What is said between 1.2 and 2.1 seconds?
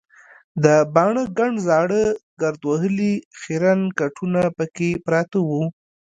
ګڼ زاړه